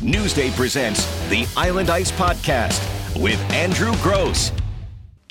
[0.00, 2.80] Newsday presents the Island Ice Podcast
[3.20, 4.50] with Andrew Gross.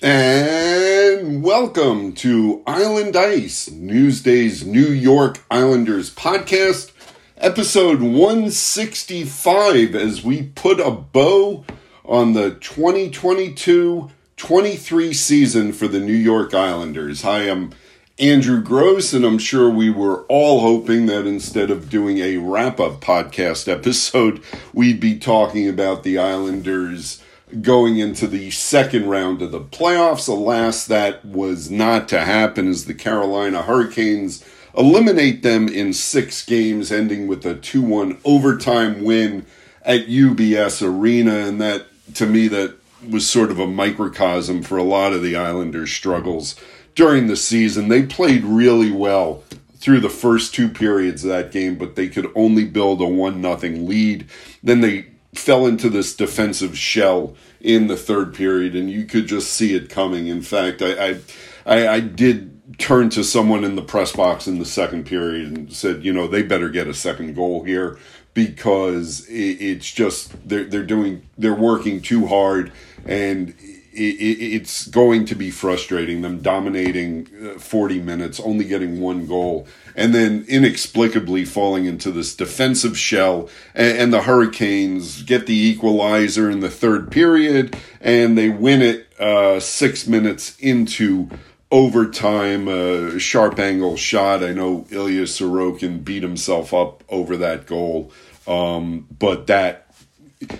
[0.03, 6.91] And welcome to Island Ice, Newsday's New York Islanders podcast,
[7.37, 11.65] episode 165, as we put a bow
[12.05, 17.25] on the 2022 23 season for the New York Islanders.
[17.25, 17.71] I am
[18.19, 22.77] Andrew Gross, and I'm sure we were all hoping that instead of doing a wrap
[22.77, 27.23] up podcast episode, we'd be talking about the Islanders
[27.61, 30.27] going into the second round of the playoffs.
[30.27, 34.43] Alas, that was not to happen as the Carolina Hurricanes
[34.77, 39.45] eliminate them in six games, ending with a 2 1 overtime win
[39.83, 41.35] at UBS Arena.
[41.35, 42.75] And that, to me, that
[43.09, 46.55] was sort of a microcosm for a lot of the Islanders' struggles
[46.95, 47.87] during the season.
[47.87, 49.43] They played really well
[49.77, 53.41] through the first two periods of that game, but they could only build a one
[53.41, 54.27] nothing lead.
[54.61, 59.53] Then they fell into this defensive shell in the third period, and you could just
[59.53, 60.27] see it coming.
[60.27, 61.19] In fact, I I,
[61.65, 65.73] I, I did turn to someone in the press box in the second period and
[65.73, 67.97] said, you know, they better get a second goal here
[68.33, 72.71] because it's just they're they're doing they're working too hard
[73.05, 73.55] and
[73.91, 80.13] it's going to be frustrating them dominating uh, 40 minutes only getting one goal and
[80.13, 86.69] then inexplicably falling into this defensive shell and, the hurricanes get the equalizer in the
[86.69, 91.29] third period and they win it uh, six minutes into
[91.71, 94.43] overtime uh, sharp angle shot.
[94.43, 98.11] I know ilya sorokin beat himself up over that goal
[98.49, 99.88] um, but that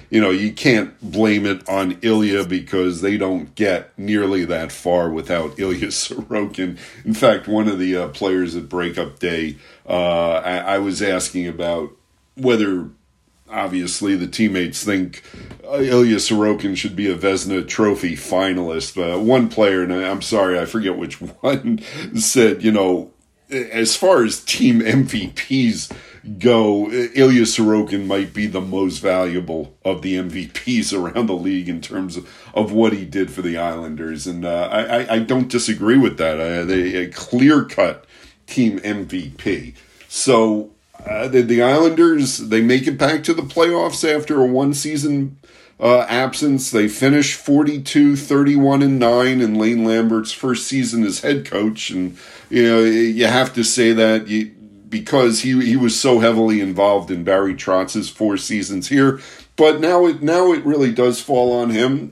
[0.09, 5.09] you know, you can't blame it on Ilya because they don't get nearly that far
[5.09, 6.77] without Ilya Sorokin.
[7.05, 11.47] In fact, one of the uh, players at Breakup Day, uh, I, I, was asking
[11.47, 11.91] about
[12.36, 12.89] whether,
[13.49, 15.23] obviously, the teammates think
[15.66, 18.97] uh, Ilya Sorokin should be a Vezina Trophy finalist.
[18.97, 21.80] Uh, one player, and I'm sorry, I forget which one,
[22.15, 23.11] said, you know,
[23.49, 25.92] as far as team MVPs
[26.37, 31.81] go, Ilya Sorokin might be the most valuable of the MVPs around the league in
[31.81, 34.27] terms of, of what he did for the Islanders.
[34.27, 36.39] And uh, I, I, don't disagree with that.
[36.39, 38.05] Uh, they, a clear cut
[38.47, 39.75] team MVP.
[40.08, 40.71] So
[41.05, 45.37] uh, the, the, Islanders, they make it back to the playoffs after a one season
[45.79, 46.71] uh, absence.
[46.71, 51.89] They finish 42, 31, and 9 in Lane Lambert's first season as head coach.
[51.89, 52.17] And,
[52.49, 54.52] you know, you have to say that you,
[54.89, 59.20] because he he was so heavily involved in Barry Trotz's four seasons here.
[59.55, 62.11] But now it now it really does fall on him.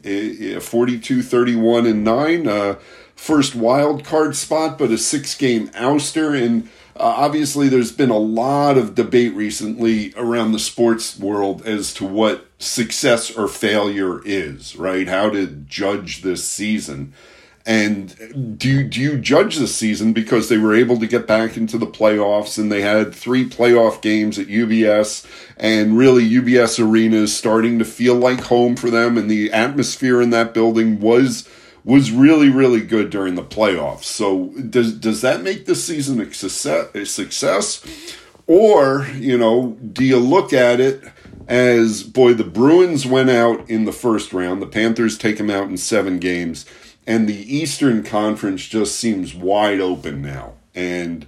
[0.59, 2.47] 42, 31, and 9.
[2.47, 2.75] Uh,
[3.15, 6.39] first wild card spot, but a six game ouster.
[6.39, 11.93] And uh, obviously, there's been a lot of debate recently around the sports world as
[11.95, 15.07] to what success or failure is, right?
[15.07, 17.13] How to judge this season.
[17.67, 21.57] And do you, do you judge the season because they were able to get back
[21.57, 27.17] into the playoffs and they had three playoff games at UBS and really UBS Arena
[27.17, 31.45] is starting to feel like home for them and the atmosphere in that building was
[31.83, 34.05] was really really good during the playoffs.
[34.05, 37.85] So does does that make this season a success, a success?
[38.49, 41.03] Or, you know, do you look at it
[41.49, 45.67] as boy the Bruins went out in the first round, the Panthers take them out
[45.67, 46.65] in 7 games
[47.07, 50.53] and the Eastern Conference just seems wide open now.
[50.75, 51.25] And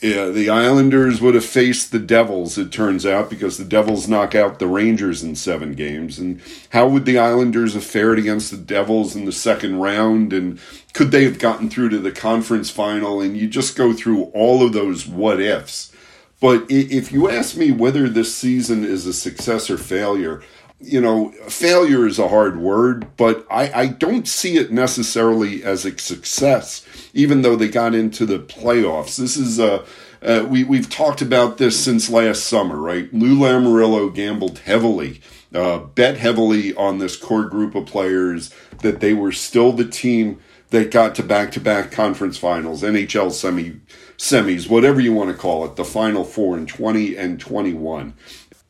[0.00, 4.60] the Islanders would have faced the Devils, it turns out, because the Devils knock out
[4.60, 6.20] the Rangers in seven games.
[6.20, 6.40] And
[6.70, 10.32] how would the Islanders have fared against the Devils in the second round?
[10.32, 10.60] And
[10.92, 13.20] could they have gotten through to the conference final?
[13.20, 15.92] And you just go through all of those what ifs.
[16.40, 20.40] But if you ask me whether this season is a success or failure,
[20.80, 25.84] you know, failure is a hard word, but I, I don't see it necessarily as
[25.84, 29.16] a success, even though they got into the playoffs.
[29.16, 29.84] This is a.
[30.20, 33.12] Uh, we, we've talked about this since last summer, right?
[33.14, 35.20] Lou Lamoriello gambled heavily,
[35.54, 38.52] uh, bet heavily on this core group of players
[38.82, 40.40] that they were still the team
[40.70, 43.80] that got to back to back conference finals, NHL semi
[44.16, 48.14] semis, whatever you want to call it, the final four in 20 and 21.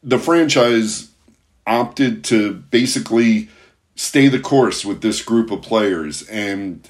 [0.03, 1.08] The franchise
[1.69, 3.49] opted to basically
[3.95, 6.23] stay the course with this group of players.
[6.29, 6.89] And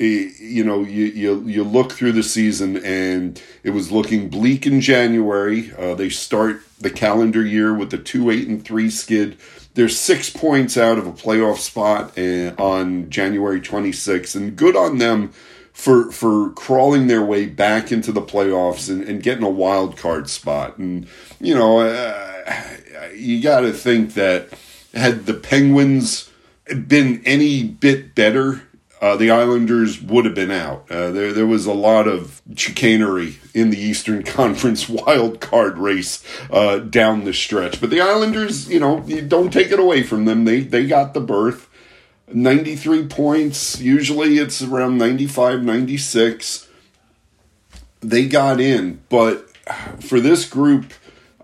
[0.00, 4.66] eh, you know you, you you look through the season and it was looking bleak
[4.66, 5.72] in January.
[5.76, 9.36] Uh, they start the calendar year with a 2 8 and 3 skid.
[9.74, 14.98] They're 6 points out of a playoff spot uh, on January 26th and good on
[14.98, 15.32] them
[15.72, 20.30] for for crawling their way back into the playoffs and, and getting a wild card
[20.30, 20.78] spot.
[20.78, 21.08] And
[21.40, 22.76] you know uh,
[23.14, 24.48] you got to think that
[24.94, 26.30] had the Penguins
[26.66, 28.62] been any bit better,
[29.00, 30.90] uh, the Islanders would have been out.
[30.90, 36.24] Uh, there, there was a lot of chicanery in the Eastern Conference wild card race
[36.50, 37.80] uh, down the stretch.
[37.80, 40.44] But the Islanders, you know, you don't take it away from them.
[40.44, 41.68] They they got the berth.
[42.32, 43.78] 93 points.
[43.78, 46.68] Usually it's around 95, 96.
[48.00, 49.54] They got in, but
[50.00, 50.92] for this group,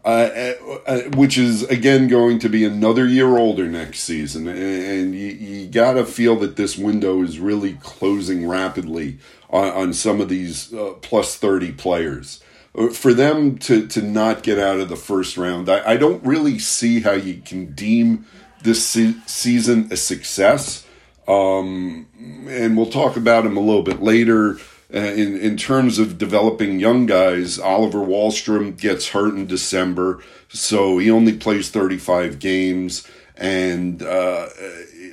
[0.05, 5.15] uh, uh, uh, which is again going to be another year older next season, and
[5.15, 9.19] you, you got to feel that this window is really closing rapidly
[9.51, 12.43] on, on some of these uh, plus 30 players.
[12.75, 16.25] Uh, for them to, to not get out of the first round, I, I don't
[16.25, 18.25] really see how you can deem
[18.63, 20.87] this se- season a success.
[21.29, 22.09] Um,
[22.49, 24.59] and we'll talk about him a little bit later.
[24.93, 30.99] Uh, in in terms of developing young guys, Oliver Wahlstrom gets hurt in December, so
[30.99, 33.07] he only plays 35 games.
[33.37, 34.49] And uh,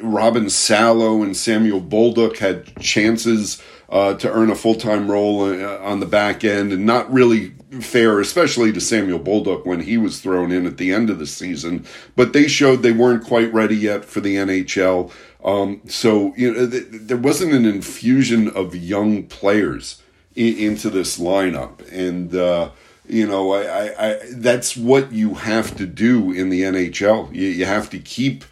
[0.02, 5.78] Robin Salo and Samuel Bolduc had chances uh, to earn a full time role uh,
[5.80, 10.20] on the back end, and not really fair, especially to Samuel Bolduc when he was
[10.20, 11.86] thrown in at the end of the season.
[12.16, 15.12] But they showed they weren't quite ready yet for the NHL.
[15.44, 20.02] Um, so you know, th- there wasn't an infusion of young players
[20.36, 22.72] in- into this lineup, and uh,
[23.08, 27.34] you know, I, I, I, that's what you have to do in the NHL.
[27.34, 28.44] You, you have to keep.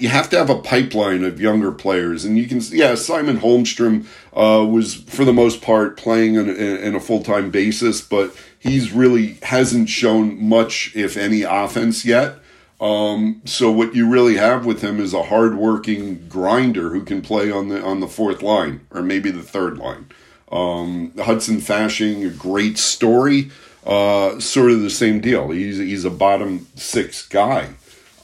[0.00, 2.60] You have to have a pipeline of younger players, and you can.
[2.70, 8.00] Yeah, Simon Holmstrom uh, was for the most part playing in, a full time basis,
[8.00, 12.38] but he's really hasn't shown much, if any, offense yet.
[12.80, 17.50] Um, so what you really have with him is a hardworking grinder who can play
[17.50, 20.06] on the on the fourth line or maybe the third line.
[20.50, 23.50] Um, Hudson Fasching, a great story,
[23.86, 25.50] uh, sort of the same deal.
[25.50, 27.70] He's he's a bottom six guy.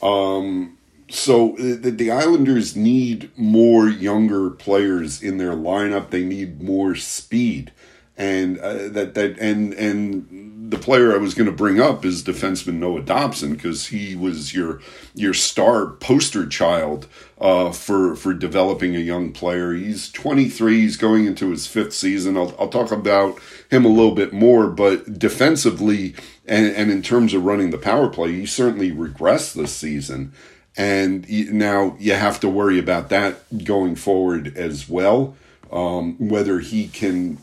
[0.01, 0.74] Um,
[1.15, 6.09] so the, the Islanders need more younger players in their lineup.
[6.09, 7.71] They need more speed,
[8.17, 12.23] and uh, that that and and the player I was going to bring up is
[12.23, 14.81] defenseman Noah Dobson because he was your
[15.13, 17.07] your star poster child
[17.39, 19.73] uh, for for developing a young player.
[19.73, 20.81] He's 23.
[20.81, 22.35] He's going into his fifth season.
[22.37, 23.39] I'll, I'll talk about
[23.69, 26.15] him a little bit more, but defensively
[26.47, 30.33] and, and in terms of running the power play, he certainly regressed this season.
[30.77, 35.35] And now you have to worry about that going forward as well.
[35.71, 37.39] Um, whether he can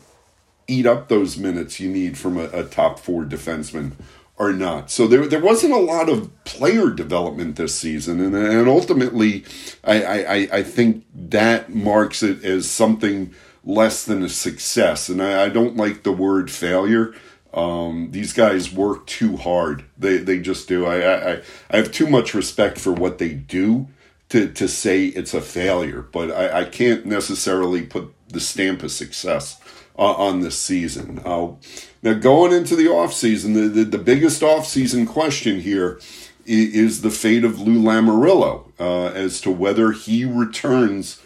[0.67, 3.91] eat up those minutes you need from a, a, top four defenseman
[4.37, 4.89] or not.
[4.89, 9.43] So there there wasn't a lot of player development this season, and and ultimately,
[9.83, 13.33] I I, I think that marks it as something
[13.63, 15.09] less than a success.
[15.09, 17.13] And I, I don't like the word failure.
[17.53, 19.85] Um, these guys work too hard.
[19.97, 20.85] They they just do.
[20.85, 23.87] I, I I have too much respect for what they do
[24.29, 28.91] to to say it's a failure, but I, I can't necessarily put the stamp of
[28.91, 29.59] success
[29.97, 31.21] uh, on this season.
[31.23, 31.53] Uh,
[32.01, 35.99] now, going into the offseason, the, the, the biggest offseason question here
[36.45, 41.21] is, the fate of Lou Lamoriello uh, as to whether he returns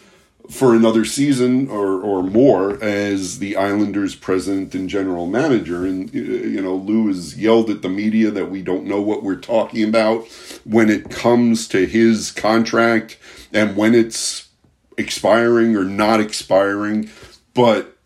[0.50, 5.84] for another season or, or more as the Islanders president and general manager.
[5.84, 9.22] And, uh, you know, Lou has yelled at the media that we don't know what
[9.22, 10.26] we're talking about
[10.64, 13.18] when it comes to his contract
[13.52, 14.48] and when it's
[14.96, 17.10] expiring or not expiring.
[17.52, 17.96] But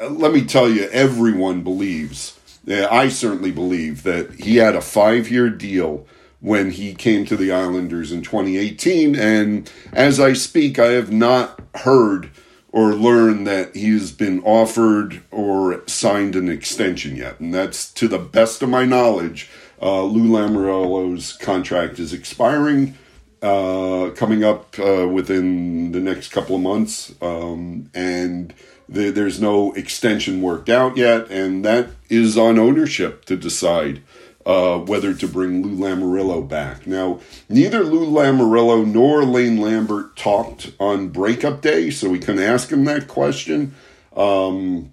[0.00, 4.80] uh, let me tell you, everyone believes, uh, I certainly believe, that he had a
[4.80, 6.06] five year deal
[6.42, 9.14] when he came to the Islanders in 2018.
[9.14, 12.30] And as I speak, I have not heard
[12.72, 17.38] or learned that he's been offered or signed an extension yet.
[17.38, 19.48] And that's to the best of my knowledge.
[19.80, 22.98] Uh, Lou Lamoriello's contract is expiring,
[23.40, 27.14] uh, coming up uh, within the next couple of months.
[27.22, 28.52] Um, and
[28.88, 34.02] the, there's no extension worked out yet, and that is on ownership to decide
[34.44, 36.86] uh, whether to bring Lou Lamoriello back.
[36.86, 42.70] Now, neither Lou Lamoriello nor Lane Lambert talked on breakup day, so we couldn't ask
[42.70, 43.74] him that question.
[44.16, 44.92] Um,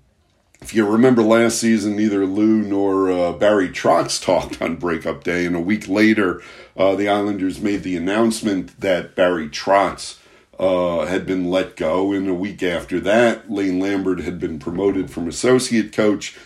[0.62, 5.46] if you remember last season, neither Lou nor uh, Barry Trotz talked on breakup day,
[5.46, 6.42] and a week later,
[6.76, 10.18] uh, the Islanders made the announcement that Barry Trotz
[10.60, 12.12] uh, had been let go.
[12.12, 16.38] And a week after that, Lane Lambert had been promoted from associate coach.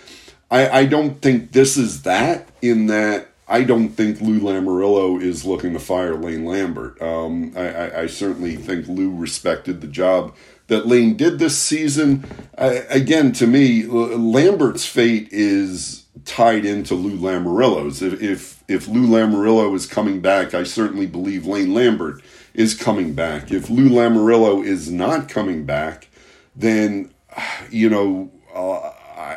[0.54, 5.46] I, I don't think this is that, in that I don't think Lou Lamoriello is
[5.46, 7.02] looking to fire Lane Lambert.
[7.02, 10.36] Um, I, I, I, certainly think Lou respected the job
[10.68, 12.24] that Lane did this season.
[12.56, 18.04] again, to me, Lambert's fate is tied into Lou Lamoriello's.
[18.04, 22.22] If, if if Lou Lamoriello is coming back, I certainly believe Lane Lambert
[22.54, 23.52] is coming back.
[23.52, 26.10] If Lou Lamoriello is not coming back,
[26.56, 27.12] then
[27.72, 28.92] you know uh,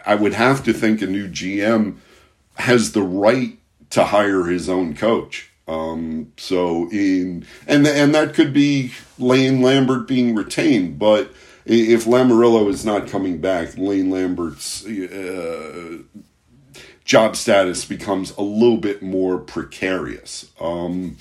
[0.07, 1.97] I, would have to think a new GM
[2.57, 3.59] has the right
[3.91, 5.51] to hire his own coach.
[5.69, 11.33] Um, so in and and that could be Lane Lambert being retained, but
[11.65, 15.99] if Lamoriello is not coming back, Lane Lambert's uh,
[17.05, 20.51] job status becomes a little bit more precarious.
[20.61, 21.17] Um,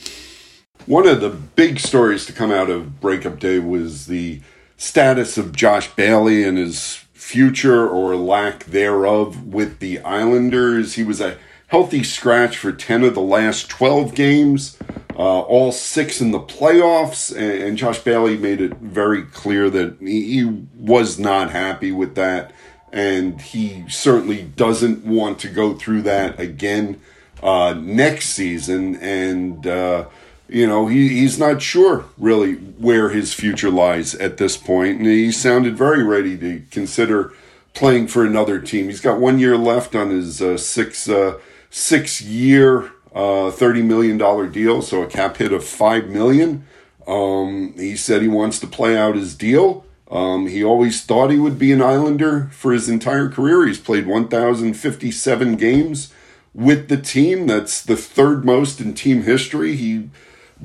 [0.85, 4.41] one of the big stories to come out of breakup day was the
[4.77, 10.93] status of Josh Bailey and his future or lack thereof with the Islanders.
[10.93, 14.77] He was a healthy scratch for 10 of the last 12 games,
[15.15, 17.35] uh, all six in the playoffs.
[17.35, 22.13] And, and, Josh Bailey made it very clear that he, he, was not happy with
[22.13, 22.53] that.
[22.93, 27.01] And he certainly doesn't want to go through that again
[27.41, 28.97] uh, next season.
[28.97, 30.05] And, uh,
[30.47, 35.07] you know, he, he's not sure really where his future lies at this point, and
[35.07, 37.33] he sounded very ready to consider
[37.73, 38.85] playing for another team.
[38.85, 44.17] He's got one year left on his uh, six uh, six year uh, thirty million
[44.17, 46.65] dollar deal, so a cap hit of five million.
[47.07, 49.85] Um, he said he wants to play out his deal.
[50.09, 53.65] Um, he always thought he would be an Islander for his entire career.
[53.65, 56.13] He's played 1,057 games
[56.53, 57.47] with the team.
[57.47, 59.75] That's the third most in team history.
[59.75, 60.09] He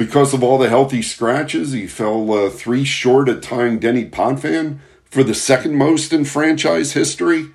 [0.00, 4.80] because of all the healthy scratches, he fell uh, three short of tying Denis Potvin
[5.04, 7.50] for the second most in franchise history.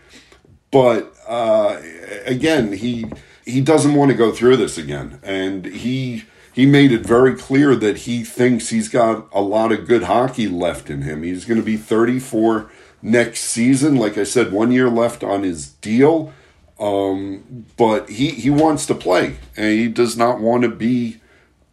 [0.70, 1.82] But uh,
[2.24, 3.08] again, he
[3.46, 7.76] he doesn't want to go through this again, and he he made it very clear
[7.78, 11.24] that he thinks he's got a lot of good hockey left in him.
[11.24, 12.70] He's going to be 34
[13.02, 13.96] next season.
[13.96, 16.32] Like I said, one year left on his deal.
[16.80, 21.22] Um, but he, he wants to play and he does not want to be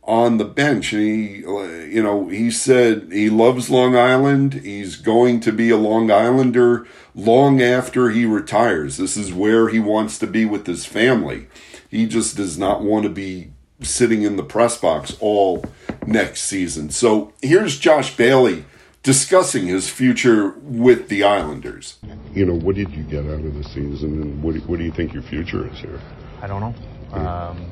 [0.04, 0.92] on the bench.
[0.92, 4.54] And he, you know, he said he loves Long Island.
[4.54, 8.96] He's going to be a Long Islander long after he retires.
[8.96, 11.46] This is where he wants to be with his family.
[11.88, 15.64] He just does not want to be sitting in the press box all
[16.06, 16.90] next season.
[16.90, 18.64] So here's Josh Bailey
[19.02, 21.98] discussing his future with the Islanders.
[22.32, 24.92] You know, what did you get out of the season, and what, what do you
[24.92, 26.00] think your future is here?
[26.40, 27.18] I don't know.
[27.18, 27.66] Um,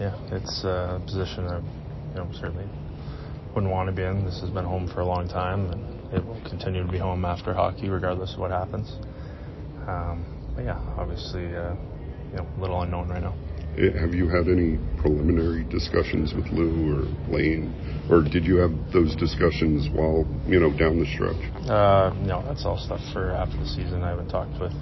[0.00, 1.62] yeah, it's a position that
[2.10, 2.66] you know certainly
[3.54, 4.24] wouldn't want to be in.
[4.24, 7.24] This has been home for a long time, and it will continue to be home
[7.24, 8.90] after hockey, regardless of what happens.
[9.88, 10.24] Um,
[10.54, 11.74] but yeah, obviously, uh,
[12.30, 13.34] you know, a little unknown right now.
[13.76, 17.02] Eh, have you had any preliminary discussions with Lou or
[17.32, 17.74] Lane,
[18.10, 21.42] or did you have those discussions while you know down the stretch?
[21.68, 24.02] Uh, no, that's all stuff for after the season.
[24.02, 24.72] I haven't talked with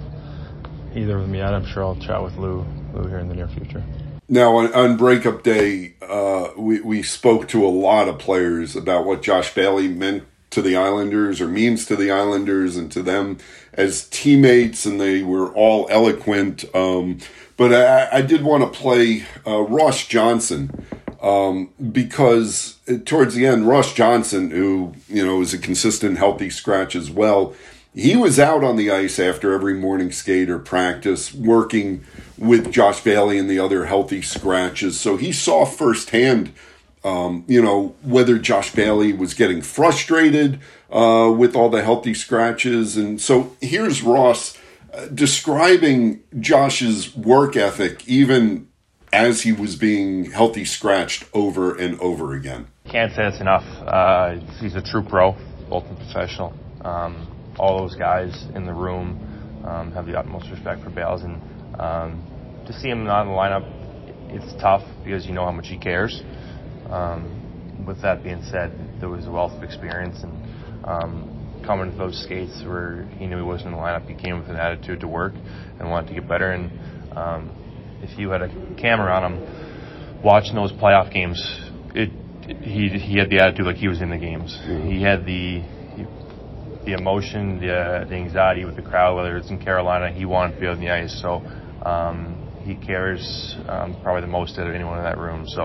[0.95, 1.53] either of them yet.
[1.53, 3.83] I'm sure I'll chat with Lou Lou here in the near future.
[4.29, 9.05] Now, on, on breakup day, uh, we, we spoke to a lot of players about
[9.05, 13.37] what Josh Bailey meant to the Islanders or means to the Islanders and to them
[13.73, 16.65] as teammates, and they were all eloquent.
[16.75, 17.19] Um,
[17.55, 20.85] but I, I, did want to play uh, Ross Johnson
[21.21, 26.95] um, because towards the end, Ross Johnson, who you know is a consistent healthy scratch
[26.95, 27.53] as well,
[27.97, 32.03] he was out on the ice after every morning skate or practice, working
[32.37, 34.99] with Josh Bailey and the other healthy scratches.
[34.99, 36.53] So he saw firsthand,
[37.03, 40.59] um, you know, whether Josh Bailey was getting frustrated
[40.91, 42.97] uh, with all the healthy scratches.
[42.97, 44.55] And so here's Ross
[44.93, 48.67] uh, describing Josh's work ethic, even
[49.11, 52.67] as he was being healthy scratched over and over again.
[52.85, 53.65] Can't say it's enough.
[53.87, 55.35] Uh, he's a true pro,
[55.71, 56.53] ultimate professional.
[56.81, 57.27] Um,
[57.59, 61.41] all those guys in the room um, have the utmost respect for Bales, and
[61.79, 63.65] um, to see him not in the lineup,
[64.29, 66.21] it's tough because you know how much he cares.
[66.89, 71.97] Um, with that being said, there was a wealth of experience and um, coming to
[71.97, 75.01] those skates where he knew he wasn't in the lineup, he came with an attitude
[75.01, 75.33] to work
[75.79, 76.51] and wanted to get better.
[76.51, 76.71] And
[77.15, 77.51] um,
[78.01, 78.49] if you had a
[78.79, 81.41] camera on him watching those playoff games,
[81.95, 82.09] it,
[82.43, 84.57] it he he had the attitude like he was in the games.
[84.61, 84.89] Mm-hmm.
[84.89, 85.63] He had the
[86.87, 90.61] the emotion, the, the anxiety with the crowd, whether it's in Carolina, he wanted to
[90.61, 91.19] be on the ice.
[91.21, 91.43] So
[91.85, 95.45] um, he cares um, probably the most out of anyone in that room.
[95.47, 95.63] So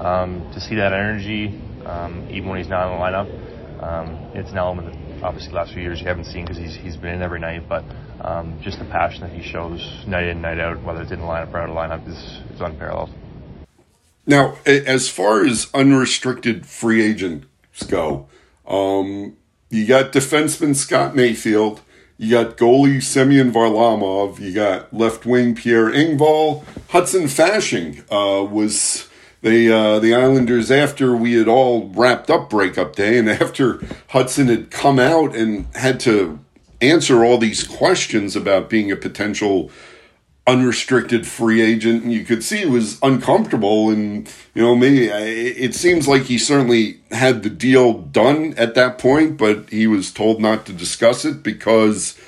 [0.00, 4.50] um, to see that energy, um, even when he's not in the lineup, um, it's
[4.50, 7.16] an element that obviously the last few years you haven't seen because he's, he's been
[7.16, 7.68] in every night.
[7.68, 7.84] But
[8.22, 11.26] um, just the passion that he shows night in, night out, whether it's in the
[11.26, 13.10] lineup or out of the lineup, is, is unparalleled.
[14.24, 17.46] Now, as far as unrestricted free agents
[17.90, 18.28] go,
[18.66, 19.36] um,
[19.72, 21.80] you got defenseman Scott Mayfield.
[22.18, 24.38] You got goalie Semyon Varlamov.
[24.38, 26.62] You got left wing Pierre Engvall.
[26.90, 29.08] Hudson Fasching uh, was
[29.40, 34.48] they uh, the Islanders after we had all wrapped up breakup day and after Hudson
[34.48, 36.38] had come out and had to
[36.82, 39.70] answer all these questions about being a potential
[40.46, 43.90] unrestricted free agent and you could see was uncomfortable.
[43.90, 48.98] And you know maybe it seems like he certainly had the deal done at that
[48.98, 52.18] point but he was told not to discuss it because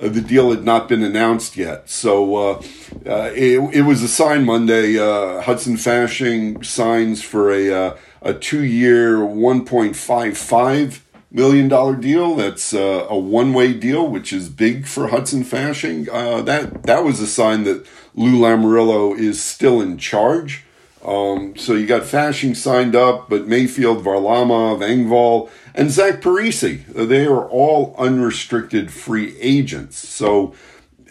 [0.00, 1.88] uh, the deal had not been announced yet.
[1.88, 2.62] So uh,
[3.06, 8.34] uh, it, it was a sign monday uh, hudson fasching signs for a, uh, a
[8.34, 11.00] two-year 1.55
[11.32, 12.36] million dollar deal.
[12.36, 16.08] That's uh, a one way deal, which is big for Hudson Fasching.
[16.08, 20.64] Uh, that that was a sign that Lou Lamoriello is still in charge.
[21.04, 27.26] Um, so you got Fasching signed up, but Mayfield, Varlamov, Engvall, and Zach Parise, they
[27.26, 29.96] are all unrestricted free agents.
[29.96, 30.54] So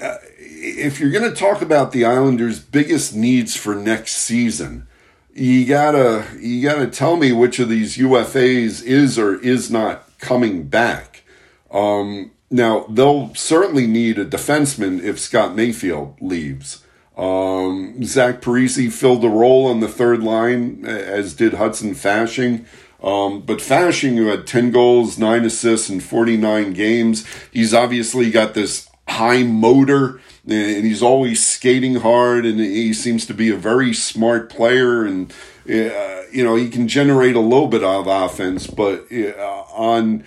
[0.01, 4.88] uh, if you're going to talk about the Islanders' biggest needs for next season,
[5.34, 10.63] you gotta you gotta tell me which of these UFAs is or is not coming
[10.63, 11.24] back.
[11.70, 16.84] Um, now, they'll certainly need a defenseman if Scott Mayfield leaves.
[17.18, 22.66] Um, Zach Parise filled the role on the third line, as did Hudson Fasching.
[23.04, 28.54] Um, but Fasching, who had 10 goals, 9 assists in 49 games, he's obviously got
[28.54, 33.94] this high motor and he's always skating hard and he seems to be a very
[33.94, 35.34] smart player and
[35.70, 40.24] uh, you know he can generate a little bit of offense but uh, on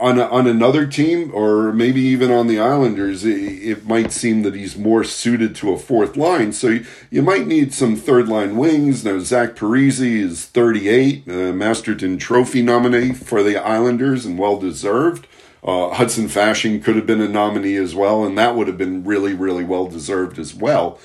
[0.00, 4.54] on on another team or maybe even on the Islanders it, it, might seem that
[4.54, 6.52] he's more suited to a fourth line.
[6.52, 9.04] So you, you might need some third line wings.
[9.04, 15.28] Now Zach Parise is 38 uh, Masterton Trophy nominee for the Islanders and well deserved.
[15.62, 19.04] Uh, Hudson Fasching could have been a nominee as well, and that would have been
[19.04, 20.98] really, really well deserved as well.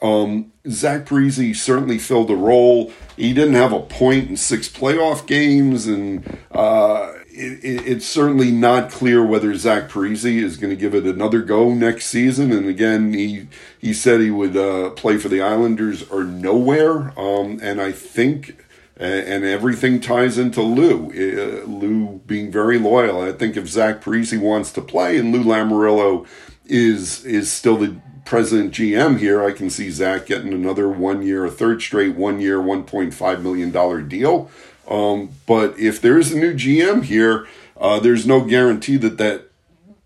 [0.00, 2.92] Um, Zach Parise certainly filled a role.
[3.16, 8.52] He didn't have a point in six playoff games, and uh, it, it, it's certainly
[8.52, 12.52] not clear whether Zach Parise is going to give it another go next season.
[12.52, 17.18] And again, he he said he would uh, play for the Islanders or nowhere.
[17.18, 18.64] Um, and I think
[18.98, 21.06] and, everything ties into Lou.
[21.10, 23.20] Uh, Lou being very loyal.
[23.20, 26.26] I think if Zach Parise wants to play and Lou Lamoriello
[26.66, 27.96] is is still the
[28.28, 32.40] president GM here, I can see Zach getting another one year, a third straight one
[32.40, 34.50] year, one point five million dollar deal.
[34.86, 37.46] Um, but if there is a new GM here,
[37.78, 39.50] uh, there's no guarantee that that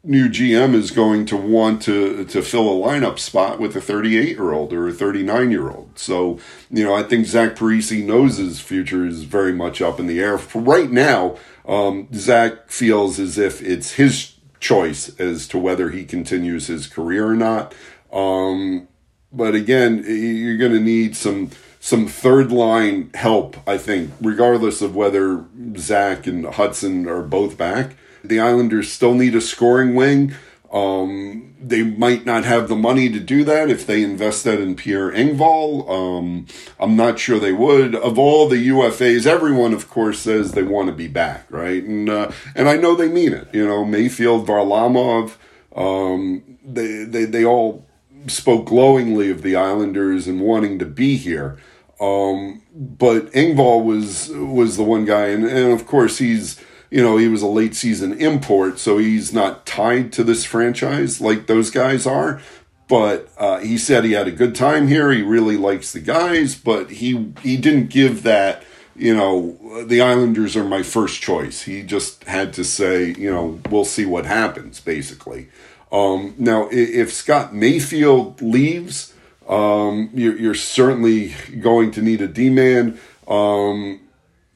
[0.05, 4.29] new GM is going to want to to fill a lineup spot with a 38
[4.29, 5.99] year old or a 39 year old.
[5.99, 6.39] So,
[6.71, 10.21] you know, I think Zach Parise knows his future is very much up in the
[10.21, 10.39] air.
[10.39, 16.05] For right now, um, Zach feels as if it's his choice as to whether he
[16.05, 17.75] continues his career or not.
[18.13, 18.89] Um,
[19.33, 24.95] but again, you're going to need some some third line help, I think, regardless of
[24.95, 25.45] whether
[25.77, 27.97] Zach and Hudson are both back.
[28.23, 30.33] The Islanders still need a scoring wing.
[30.73, 34.77] Um, they might not have the money to do that if they invest that in
[34.77, 35.89] Pierre Engvall.
[35.91, 36.47] Um,
[36.79, 37.95] I'm not sure they would.
[37.95, 41.83] Of all the UFAs, everyone, of course, says they want to be back, right?
[41.83, 43.49] And uh, and I know they mean it.
[43.53, 45.33] You know, Mayfield, Varlamov,
[45.77, 47.85] um, they they they all
[48.27, 51.59] spoke glowingly of the Islanders and wanting to be here.
[52.01, 56.61] Um, but Engvall was was the one guy, and, and of course he's
[56.93, 61.23] you know, he was a late season import, so he's not tied to this franchise
[61.23, 62.39] like those guys are.
[62.87, 65.11] But uh, he said he had a good time here.
[65.11, 68.63] He really likes the guys, but he he didn't give that.
[68.95, 71.63] You know, the Islanders are my first choice.
[71.63, 74.79] He just had to say, you know, we'll see what happens.
[74.79, 75.49] Basically,
[75.93, 79.13] um, now if Scott Mayfield leaves,
[79.47, 82.99] um, you're, you're, certainly going to need a D man.
[83.29, 84.01] Um,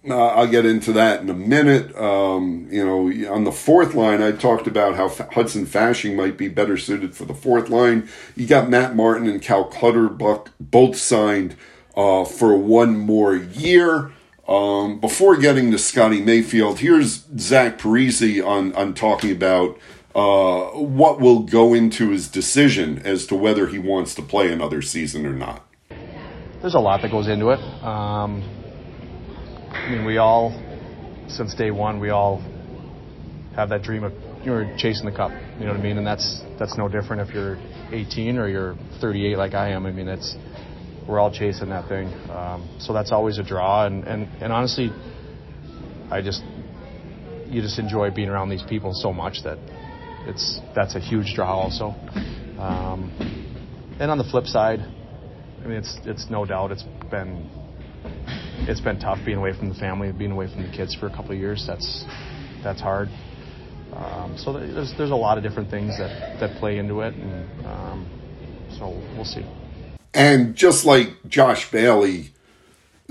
[0.08, 1.94] uh, I'll get into that in a minute.
[1.96, 6.38] Um, you know, on the fourth line, I talked about how F- Hudson Fasching might
[6.38, 8.08] be better suited for the fourth line.
[8.36, 11.56] You got Matt Martin and Cal Clutterbuck both signed
[11.96, 14.12] uh, for one more year.
[14.48, 19.76] Um, before getting to Scotty Mayfield, here's Zach Parise on, on talking about
[20.16, 24.80] uh, what will go into his decision as to whether he wants to play another
[24.80, 25.62] season or not.
[26.62, 27.60] There's a lot that goes into it.
[27.84, 28.40] Um,
[29.70, 30.50] I mean, we all,
[31.28, 32.40] since day one, we all
[33.54, 35.32] have that dream of you're chasing the cup.
[35.58, 35.98] You know what I mean?
[35.98, 37.58] And that's that's no different if you're
[37.92, 39.84] 18 or you're 38 like I am.
[39.84, 40.34] I mean, it's
[41.06, 42.06] we're all chasing that thing.
[42.30, 43.86] Um, so that's always a draw.
[43.86, 44.90] And, and and honestly,
[46.10, 46.42] I just
[47.48, 49.58] you just enjoy being around these people so much that
[50.26, 51.94] it's that's a huge draw also.
[52.58, 53.10] Um,
[54.00, 57.48] and on the flip side, I mean, it's it's no doubt it's been
[58.68, 61.10] it's been tough being away from the family, being away from the kids for a
[61.10, 61.64] couple of years.
[61.66, 62.04] That's
[62.62, 63.08] that's hard.
[63.92, 67.66] Um, so there's there's a lot of different things that that play into it, and
[67.66, 68.06] um,
[68.78, 69.46] so we'll see.
[70.12, 72.30] And just like Josh Bailey,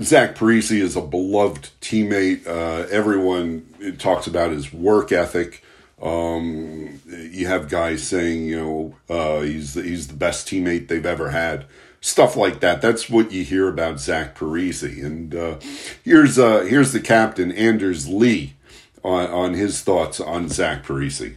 [0.02, 2.46] Zach Parise is a beloved teammate.
[2.46, 5.62] Uh, everyone talks about his work ethic.
[6.00, 11.06] Um, you have guys saying, you know, uh, he's the, he's the best teammate they've
[11.06, 11.66] ever had.
[12.00, 12.82] Stuff like that.
[12.82, 14.82] That's what you hear about Zach Parise.
[14.82, 15.58] And uh,
[16.04, 18.54] here's uh, here's the captain, Anders Lee,
[19.02, 21.34] on, on his thoughts on Zach Parise.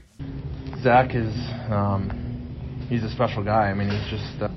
[0.84, 1.34] Zach is
[1.72, 3.70] um, he's a special guy.
[3.70, 4.50] I mean, he's just uh,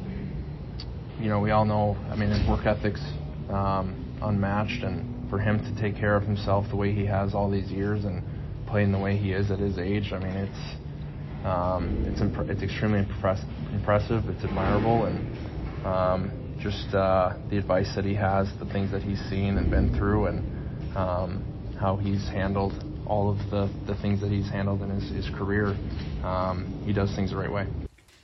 [1.21, 1.97] you know we all know.
[2.11, 3.01] I mean, his work ethic's
[3.49, 7.49] um, unmatched, and for him to take care of himself the way he has all
[7.49, 8.23] these years and
[8.73, 12.63] playing the way he is at his age, I mean, it's um, it's imp- it's
[12.63, 14.27] extremely impress- impressive.
[14.31, 19.21] It's admirable, and um, just uh, the advice that he has, the things that he's
[19.29, 21.45] seen and been through, and um,
[21.79, 22.73] how he's handled
[23.07, 25.77] all of the, the things that he's handled in his, his career.
[26.25, 27.67] Um, he does things the right way.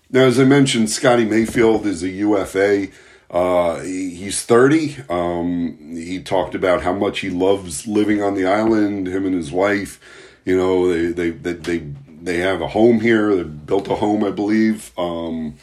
[0.09, 2.87] Now, as I mentioned, Scotty Mayfield is a UFA.
[3.31, 4.97] Uh, he, he's 30.
[5.11, 9.53] Um, he talked about how much he loves living on the island, him and his
[9.53, 10.01] wife
[10.49, 11.79] you know, they they they they,
[12.23, 13.37] they have a home here.
[13.37, 15.57] They built a home, I believe, um,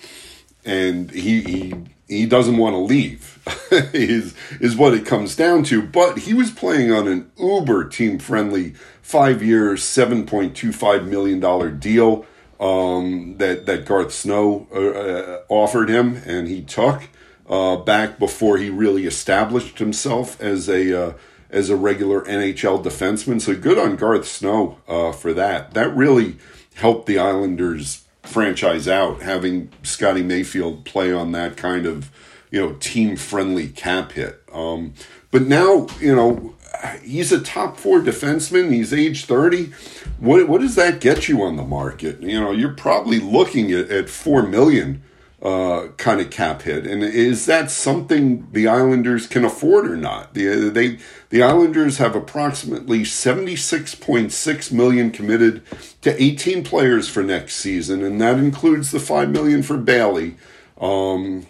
[0.63, 1.73] and he he
[2.07, 3.31] he doesn't want to leave.
[3.71, 5.81] is is what it comes down to.
[5.81, 11.07] But he was playing on an uber team friendly five year, seven point two five
[11.07, 12.23] million dollar deal
[12.59, 17.09] um, that that Garth Snow uh, uh, offered him, and he took
[17.49, 21.13] uh, back before he really established himself as a uh,
[21.55, 23.39] as a regular NHL defenseman.
[23.41, 25.73] So good on Garth Snow uh, for that.
[25.73, 26.35] That really
[26.75, 32.11] helped the Islanders franchise out, having Scotty Mayfield play on that kind of
[32.51, 34.43] you know team friendly cap hit.
[34.51, 34.93] Um,
[35.31, 36.55] but now you know
[37.01, 38.73] he's a top four defenseman.
[38.73, 39.71] He's age thirty.
[40.19, 42.21] What what does that get you on the market?
[42.21, 45.03] You know, you're probably looking at, at four million
[45.45, 46.87] uh, kind of cap hit.
[46.87, 50.33] And is that something the Islanders can afford or not?
[50.33, 50.97] The, they,
[51.35, 55.63] the Islanders have approximately 76.6 million committed
[55.99, 60.37] to 18 players for next season, and that includes the 5 million for Bailey.
[60.79, 61.45] Um,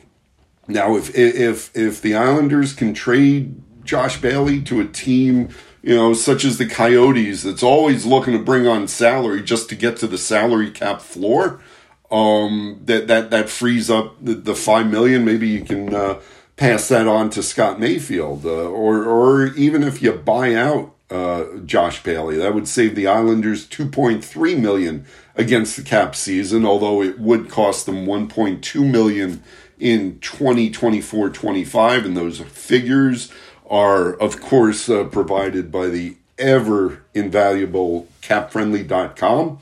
[0.68, 5.50] now, if, if, if the Islanders can trade Josh Bailey to a team,
[5.84, 9.76] you know, such as the Coyotes, that's always looking to bring on salary just to
[9.76, 11.62] get to the salary cap floor,
[12.10, 15.24] um, that that that frees up the, the five million.
[15.24, 16.22] Maybe you can uh,
[16.58, 21.46] pass that on to Scott Mayfield, uh, or or even if you buy out uh,
[21.66, 26.66] Josh Bailey, that would save the Islanders two point three million against the cap season.
[26.66, 29.44] Although it would cost them one point two million
[29.78, 33.30] in 2024-25 and those figures
[33.70, 39.60] are of course uh, provided by the ever invaluable capfriendly.com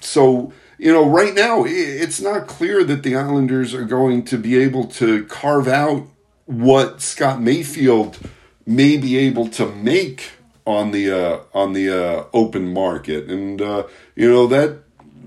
[0.00, 0.50] so
[0.82, 4.86] you know, right now it's not clear that the Islanders are going to be able
[4.86, 6.08] to carve out
[6.52, 8.18] what Scott Mayfield
[8.66, 10.32] may be able to make
[10.66, 13.84] on the uh, on the uh, open market, and uh,
[14.14, 14.78] you know that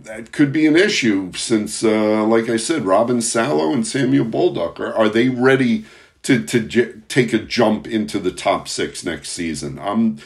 [0.05, 4.79] that could be an issue since, uh, like I said, Robin Salo and Samuel Bolduc
[4.79, 5.85] are, are they ready
[6.23, 9.79] to to j- take a jump into the top six next season?
[9.79, 10.19] I'm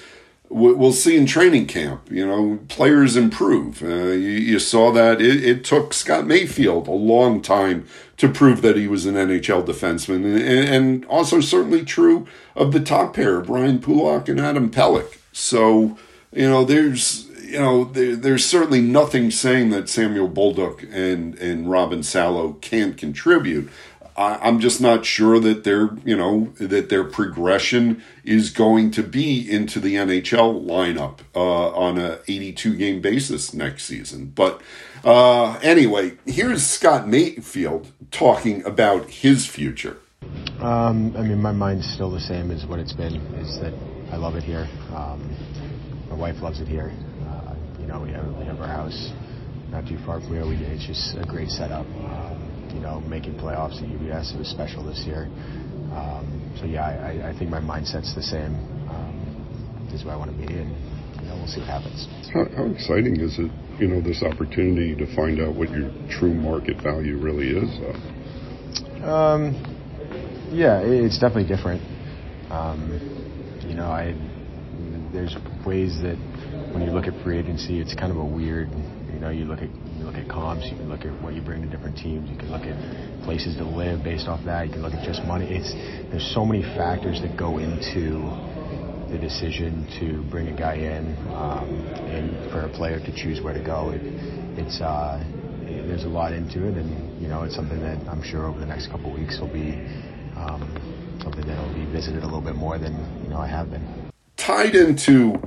[0.49, 2.09] we'll see in training camp.
[2.11, 3.83] You know, players improve.
[3.83, 8.61] Uh, you, you, saw that it, it, took Scott Mayfield a long time to prove
[8.61, 13.39] that he was an NHL defenseman, and, and also certainly true of the top pair,
[13.39, 15.17] Ryan Pulock and Adam Pelech.
[15.31, 15.97] So,
[16.33, 21.69] you know, there's you know there, there's certainly nothing saying that Samuel Bolduc and and
[21.69, 23.69] Robin Salo can't contribute.
[24.19, 29.03] I, am just not sure that their you know that their progression is going to
[29.03, 34.25] be into the NHL lineup uh, on a 82 game basis next season.
[34.35, 34.61] But
[35.05, 39.97] uh, anyway, here's Scott Mayfield talking about his future.
[40.59, 43.15] Um, I mean, my mind's still the same as what it's been.
[43.37, 43.73] Is that
[44.11, 44.67] I love it here.
[44.93, 45.33] Um,
[46.09, 46.91] my wife loves it here.
[47.25, 49.13] Uh, you know, we have we have our house
[49.71, 50.45] not too far from here.
[50.45, 51.85] We, it's just a great setup.
[51.85, 54.33] Um, you know, making playoffs at UBS.
[54.33, 55.25] It was special this year.
[55.93, 58.53] Um, so yeah, I, I, think my mindset's the same.
[58.89, 60.69] Um, this is where I want to be, and
[61.21, 62.07] you know, we'll see what happens.
[62.33, 63.51] How, how exciting is it?
[63.79, 67.69] You know, this opportunity to find out what your true market value really is.
[69.03, 69.57] Um,
[70.51, 71.81] yeah, it's definitely different.
[72.51, 72.99] Um,
[73.67, 74.13] you know, I
[75.11, 76.17] there's ways that
[76.73, 78.69] when you look at free agency, it's kind of a weird
[79.13, 79.69] You know, you look at
[80.09, 82.51] look at comps, you can look at what you bring to different teams, you can
[82.51, 84.65] look at places to live based off that.
[84.65, 85.45] You can look at just money.
[85.45, 85.71] It's
[86.09, 88.25] there's so many factors that go into
[89.11, 91.69] the decision to bring a guy in um,
[92.09, 93.91] and for a player to choose where to go.
[93.91, 94.01] It,
[94.57, 95.23] it's uh,
[95.61, 98.65] there's a lot into it, and you know it's something that I'm sure over the
[98.65, 99.77] next couple of weeks will be
[100.35, 100.65] um,
[101.21, 103.85] something that will be visited a little bit more than you know I have been.
[104.37, 105.37] Tied into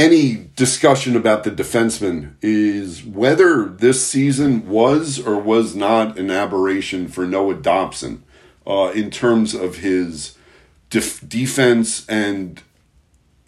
[0.00, 7.06] any discussion about the defenseman is whether this season was or was not an aberration
[7.06, 8.22] for Noah Dobson
[8.66, 10.38] uh, in terms of his
[10.88, 12.62] def- defense and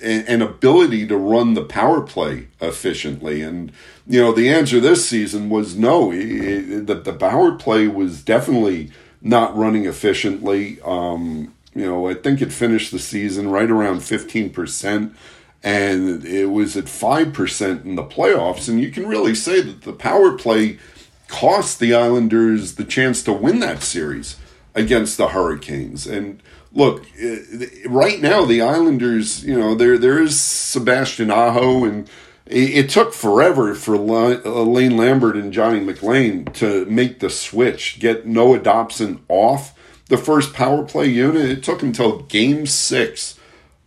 [0.04, 3.40] and ability to run the power play efficiently.
[3.40, 3.70] And,
[4.04, 6.10] you know, the answer this season was no.
[6.10, 10.80] That the power play was definitely not running efficiently.
[10.84, 15.14] Um, you know, I think it finished the season right around 15%,
[15.62, 18.68] and it was at 5% in the playoffs.
[18.68, 20.78] And you can really say that the power play
[21.28, 24.36] cost the Islanders the chance to win that series
[24.74, 26.06] against the Hurricanes.
[26.06, 27.38] And, look, eh,
[27.86, 32.10] right now the Islanders, you know, there there is Sebastian Aho, and
[32.46, 38.58] it, took forever for Lane Lambert and Johnny MacLean to make the switch, get Noah
[38.58, 41.48] Dobson off the first power play unit.
[41.48, 43.38] It took until Game Six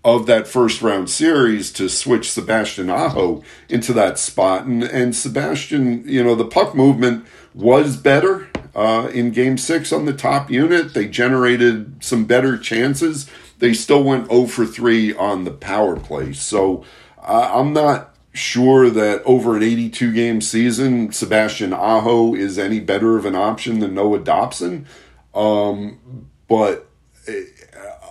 [0.05, 6.07] of that first round series to switch Sebastian Aho into that spot, and and Sebastian,
[6.07, 10.93] you know, the puck movement was better uh, in game six on the top unit.
[10.93, 13.27] They generated some better chances.
[13.57, 16.33] They still went 0 for 3 on the power play.
[16.33, 16.83] So
[17.23, 23.17] uh, I'm not sure that over an 82 game season, Sebastian Aho is any better
[23.17, 24.85] of an option than Noah Dobson.
[25.33, 26.89] Um, but
[27.27, 27.33] uh,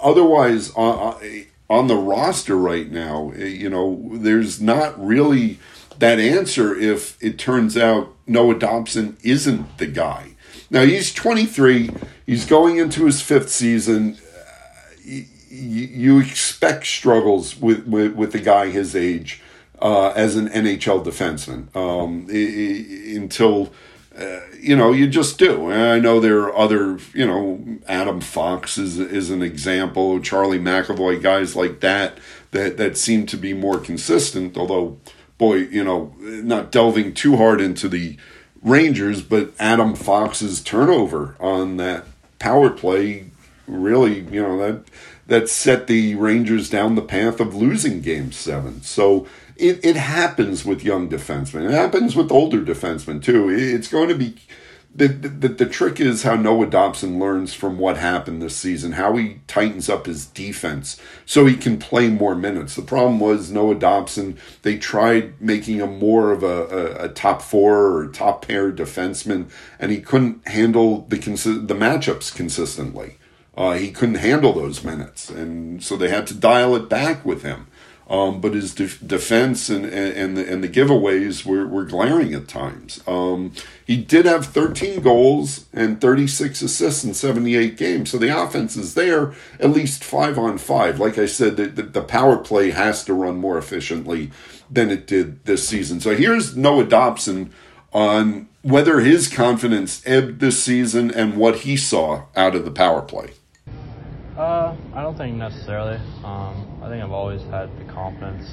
[0.03, 1.15] otherwise, on,
[1.69, 5.59] on the roster right now, uh, you know, there's not really
[5.99, 10.35] that answer if it turns out Noah Dobson isn't the guy.
[10.71, 11.91] Now he's 23.
[12.27, 14.19] He's going into his fifth season.
[15.05, 19.41] You, you expect struggles with, with, with a guy his age
[19.81, 22.27] uh, as an NHL defenseman um,
[23.17, 23.73] until.
[24.17, 25.71] Uh, you know, you just do.
[25.71, 30.61] And I know there are other, you know, Adam Fox is is an example, Charlie
[30.61, 32.19] McAvoy, guys like that
[32.53, 34.57] that that seem to be more consistent.
[34.57, 34.99] Although,
[35.37, 38.17] boy, you know, not delving too hard into the
[38.63, 42.07] Rangers, but Adam Fox's turnover on that
[42.39, 43.27] power play
[43.67, 44.85] really, you know, that
[45.27, 48.83] that set the Rangers down the path of losing game seven.
[48.83, 51.69] So it, it happens with young defensemen.
[51.69, 53.49] It happens with older defensemen too.
[53.49, 54.37] It's going to be
[54.97, 59.17] the, the, the trick is how Noah Dobson learns from what happened this season, how
[59.17, 62.77] he tightens up his defense so he can play more minutes.
[62.77, 67.43] The problem was Noah Dobson, they tried making him more of a, a, a top
[67.43, 73.19] four or top pair defenseman, and he couldn't handle the, the matchups consistently.
[73.57, 77.43] Uh, he couldn't handle those minutes, and so they had to dial it back with
[77.43, 77.67] him.
[78.09, 82.49] Um, but his de- defense and, and, the, and the giveaways were, were glaring at
[82.49, 83.03] times.
[83.07, 83.53] Um,
[83.87, 88.11] he did have 13 goals and 36 assists in 78 games.
[88.11, 91.01] So the offense is there, at least five on five.
[91.01, 94.31] Like I said, the, the power play has to run more efficiently
[94.71, 96.01] than it did this season.
[96.01, 97.53] So here's Noah Dobson
[97.93, 103.03] on whether his confidence ebbed this season and what he saw out of the power
[103.03, 103.33] play.
[104.37, 105.95] Uh, I don't think necessarily.
[106.25, 108.45] Um, I think I've always had the confidence.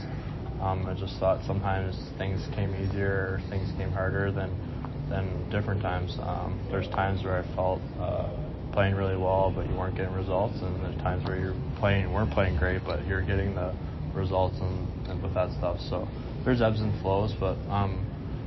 [0.61, 4.53] Um, I just thought sometimes things came easier or things came harder than
[5.09, 6.15] than different times.
[6.21, 8.29] Um, there's times where I felt uh,
[8.73, 12.31] playing really well, but you weren't getting results, and there's times where you're playing, weren't
[12.31, 13.73] playing great, but you're getting the
[14.13, 15.79] results and, and with that stuff.
[15.89, 16.07] So
[16.45, 18.05] there's ebbs and flows, but um,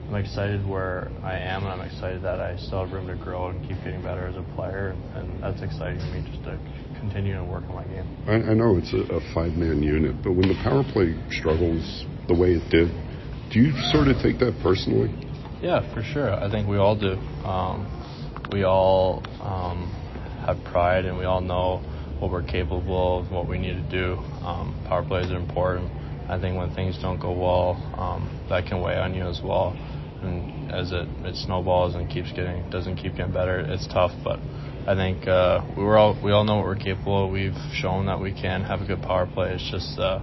[0.08, 3.48] I'm excited where I am, and I'm excited that I still have room to grow
[3.48, 6.58] and keep getting better as a player, and that's exciting to me just to
[7.04, 8.06] continue to work on my game.
[8.26, 12.06] I, I know it's a, a five man unit, but when the power play struggles
[12.28, 12.88] the way it did,
[13.52, 15.12] do you sort of take that personally?
[15.60, 16.32] Yeah, for sure.
[16.32, 17.14] I think we all do.
[17.46, 17.86] Um,
[18.52, 19.92] we all um,
[20.46, 21.82] have pride and we all know
[22.20, 24.14] what we're capable of, what we need to do.
[24.42, 25.90] Um, power plays are important.
[26.28, 29.76] I think when things don't go well, um, that can weigh on you as well.
[30.22, 34.12] And as it, it snowballs and keeps getting doesn't keep getting better, it's tough.
[34.24, 34.40] But
[34.86, 37.24] I think uh, we were all we all know what we're capable.
[37.24, 37.30] of.
[37.30, 39.54] We've shown that we can have a good power play.
[39.54, 40.20] It's just uh,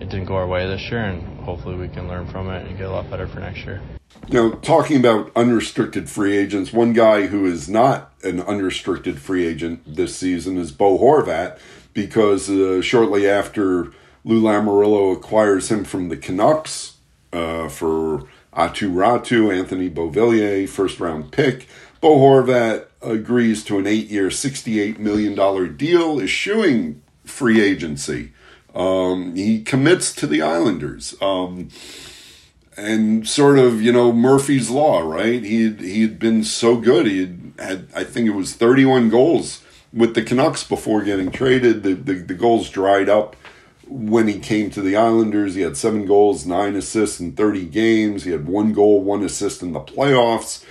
[0.00, 2.78] it didn't go our way this year, and hopefully we can learn from it and
[2.78, 3.80] get a lot better for next year.
[4.28, 9.82] Know, talking about unrestricted free agents, one guy who is not an unrestricted free agent
[9.86, 11.58] this season is Bo Horvat,
[11.92, 13.92] because uh, shortly after
[14.24, 16.96] Lou Lamoriello acquires him from the Canucks
[17.32, 21.66] uh, for Aatu Räty, Anthony Beauvillier, first round pick.
[22.00, 28.32] Bo Horvat agrees to an eight year, $68 million deal, eschewing free agency.
[28.74, 31.14] Um, he commits to the Islanders.
[31.20, 31.68] Um,
[32.76, 35.42] and sort of, you know, Murphy's Law, right?
[35.42, 37.06] He had, he had been so good.
[37.06, 41.82] He had, had, I think it was 31 goals with the Canucks before getting traded.
[41.82, 43.34] The, the, the goals dried up
[43.88, 45.54] when he came to the Islanders.
[45.54, 48.24] He had seven goals, nine assists in 30 games.
[48.24, 50.62] He had one goal, one assist in the playoffs.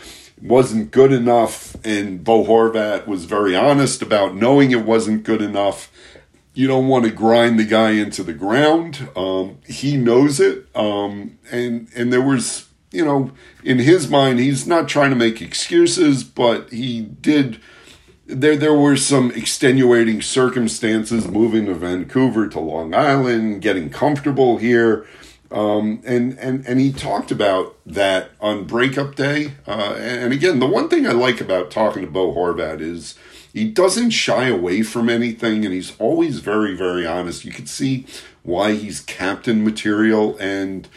[0.42, 5.90] Wasn't good enough, and Bo Horvat was very honest about knowing it wasn't good enough
[6.56, 9.10] you don't want to grind the guy into the ground.
[9.16, 13.32] Um, he knows it, um, and and there was, you know,
[13.64, 17.60] in his mind, he's not trying to make excuses, but he did.
[18.28, 25.06] There, there were some extenuating circumstances moving to Vancouver to Long Island, getting comfortable here,
[25.52, 29.54] um, and and and he talked about that on breakup day.
[29.68, 33.16] Uh, and again, the one thing I like about talking to Bo Horvat is
[33.54, 37.46] he doesn't shy away from anything and he's always very very honest.
[37.46, 38.06] You can see
[38.44, 40.38] why he's captain material.
[40.38, 40.88] And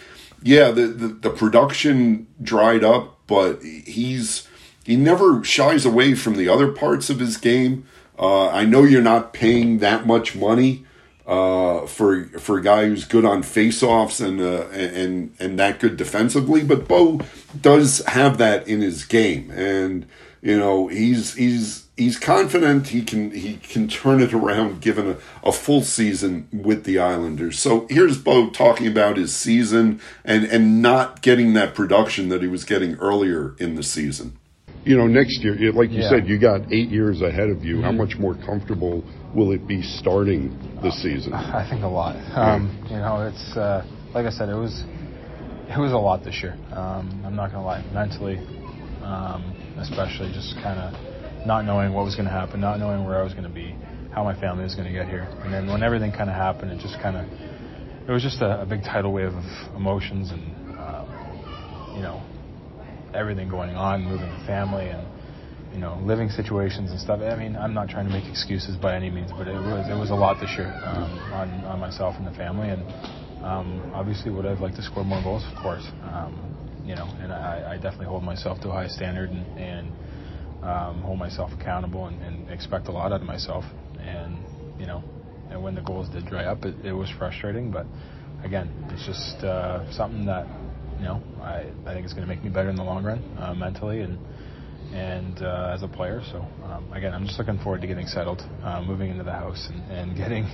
[0.42, 4.46] yeah the, the, the production dried up but he's
[4.84, 7.86] he never shies away from the other parts of his game.
[8.18, 10.84] Uh, i know you're not paying that much money
[11.28, 15.98] uh, for for a guy who's good on faceoffs and uh, and and that good
[15.98, 17.20] defensively, but Bo
[17.60, 20.06] does have that in his game, and
[20.40, 25.16] you know he's he's he's confident he can he can turn it around given a,
[25.46, 27.58] a full season with the Islanders.
[27.58, 32.48] So here's Bo talking about his season and and not getting that production that he
[32.48, 34.38] was getting earlier in the season.
[34.84, 36.10] You know, next year, like you yeah.
[36.10, 37.82] said, you got eight years ahead of you.
[37.82, 40.50] How much more comfortable will it be starting
[40.82, 41.32] the season?
[41.34, 42.16] I think a lot.
[42.36, 44.84] Um, you know, it's uh, like I said, it was
[45.68, 46.52] it was a lot this year.
[46.72, 48.38] Um, I'm not gonna lie, mentally,
[49.02, 51.08] um, especially just kind of
[51.46, 53.74] not knowing what was going to happen, not knowing where I was going to be,
[54.12, 55.28] how my family was going to get here.
[55.44, 57.24] And then when everything kind of happened, it just kind of,
[58.08, 60.42] it was just a, a, big tidal wave of emotions and,
[60.78, 61.08] um,
[61.94, 62.22] you know,
[63.14, 65.06] everything going on, moving the family and,
[65.72, 67.20] you know, living situations and stuff.
[67.20, 69.98] I mean, I'm not trying to make excuses by any means, but it was it
[69.98, 72.82] was a lot this year um, on on myself and the family, and
[73.44, 75.86] um, obviously would have liked to score more goals, of course.
[76.02, 76.48] Um,
[76.84, 79.92] you know, and I, I definitely hold myself to a high standard and, and
[80.62, 83.64] um, hold myself accountable and, and, expect a lot out of myself.
[84.00, 84.38] And
[84.80, 85.04] you know,
[85.50, 87.70] and when the goals did dry up, it, it was frustrating.
[87.70, 87.86] But
[88.42, 90.46] again, it's just uh, something that
[90.98, 93.22] you know I, I think it's going to make me better in the long run,
[93.38, 94.18] uh, mentally and
[94.92, 96.22] and uh, as a player.
[96.30, 99.68] So um, again, I'm just looking forward to getting settled, uh, moving into the house,
[99.68, 100.46] and, and getting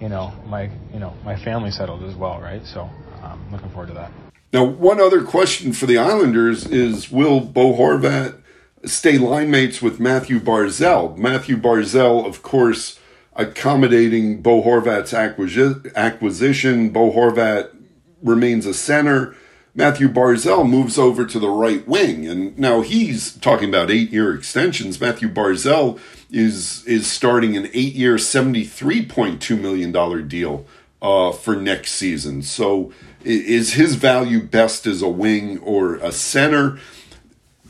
[0.00, 2.64] you know my you know my family settled as well, right?
[2.66, 2.88] So
[3.22, 4.12] I'm um, looking forward to that.
[4.52, 8.40] Now, one other question for the Islanders is: Will Bo Horvat
[8.84, 11.16] stay line mates with Matthew Barzal?
[11.16, 12.98] Matthew Barzal, of course,
[13.34, 16.90] accommodating Bo Horvat's acquisition.
[16.90, 17.76] Bo Horvat
[18.22, 19.34] remains a center.
[19.74, 25.00] Matthew Barzal moves over to the right wing, and now he's talking about eight-year extensions.
[25.00, 30.66] Matthew Barzal is is starting an eight-year, seventy-three point two million dollar deal
[31.00, 32.42] uh, for next season.
[32.42, 36.78] So, is his value best as a wing or a center?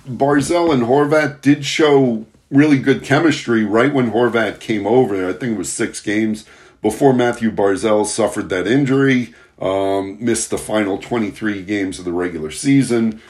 [0.09, 5.29] Barzal and Horvat did show really good chemistry right when Horvat came over.
[5.29, 6.47] I think it was six games
[6.83, 12.51] before Matthew Barzal suffered that injury, um, missed the final 23 games of the regular
[12.51, 13.21] season.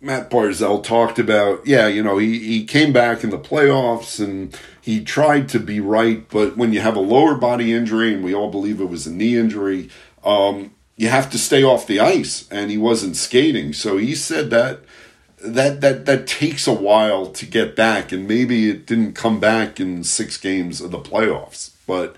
[0.00, 4.56] Matt Barzal talked about, yeah, you know, he, he came back in the playoffs and
[4.80, 8.34] he tried to be right, but when you have a lower body injury, and we
[8.34, 9.88] all believe it was a knee injury,
[10.22, 13.72] um, you have to stay off the ice, and he wasn't skating.
[13.72, 14.80] So he said that
[15.38, 19.78] that that that takes a while to get back, and maybe it didn't come back
[19.78, 21.72] in six games of the playoffs.
[21.86, 22.16] But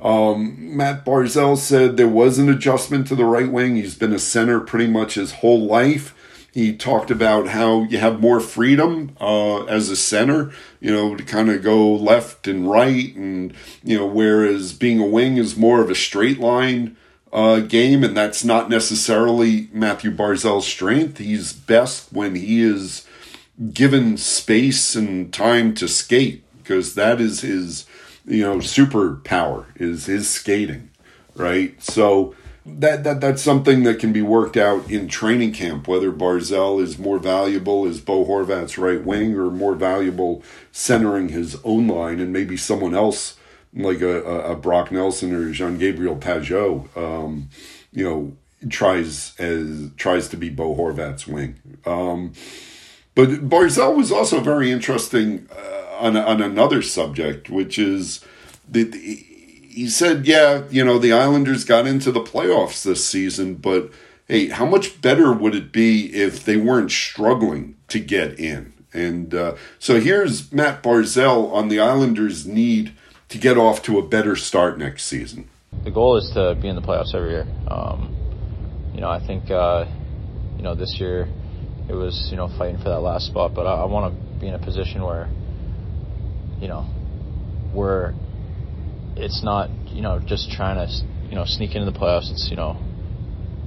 [0.00, 3.76] um, Matt Barzal said there was an adjustment to the right wing.
[3.76, 6.14] He's been a center pretty much his whole life.
[6.52, 10.50] He talked about how you have more freedom uh, as a center,
[10.80, 13.54] you know, to kind of go left and right, and
[13.84, 16.96] you know, whereas being a wing is more of a straight line
[17.32, 21.18] uh, game, and that's not necessarily Matthew Barzal's strength.
[21.18, 23.06] He's best when he is
[23.72, 27.86] given space and time to skate because that is his,
[28.30, 30.90] you know, superpower is his skating,
[31.34, 31.80] right?
[31.82, 35.88] So that that that's something that can be worked out in training camp.
[35.88, 41.58] Whether Barzal is more valuable as Bo Horvat's right wing, or more valuable centering his
[41.64, 43.36] own line, and maybe someone else
[43.74, 47.48] like a, a Brock Nelson or Jean Gabriel Pageau, um,
[47.92, 48.36] you know,
[48.68, 51.56] tries as tries to be Bo Horvat's wing.
[51.84, 52.32] Um,
[53.14, 58.24] but Barzal was also very interesting uh, on on another subject, which is
[58.68, 63.90] that he said, "Yeah, you know, the Islanders got into the playoffs this season, but
[64.26, 69.34] hey, how much better would it be if they weren't struggling to get in?" And
[69.34, 72.92] uh, so here's Matt Barzal on the Islanders' need
[73.28, 75.48] to get off to a better start next season.
[75.84, 77.46] The goal is to be in the playoffs every year.
[77.68, 78.16] Um,
[78.92, 79.86] you know, I think uh,
[80.56, 81.28] you know this year
[81.88, 84.48] it was you know fighting for that last spot, but I, I want to be
[84.48, 85.28] in a position where
[86.60, 86.82] you know
[87.72, 88.14] where
[89.16, 90.92] it's not you know just trying to
[91.28, 92.30] you know sneak into the playoffs.
[92.30, 92.76] It's you know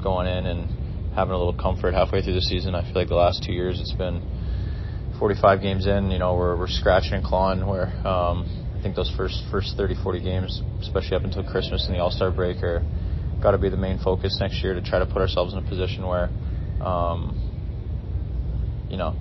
[0.04, 2.76] going in and having a little comfort halfway through the season.
[2.76, 4.22] I feel like the last two years it's been
[5.20, 6.12] 45 games in.
[6.12, 7.66] You know we're we're scratching and clawing.
[7.66, 8.46] Where um,
[8.78, 12.12] I think those first first 30 40 games, especially up until Christmas and the All
[12.12, 12.84] Star break, are
[13.42, 15.68] got to be the main focus next year to try to put ourselves in a
[15.68, 16.30] position where.
[16.82, 17.40] Um,
[18.94, 19.16] you know,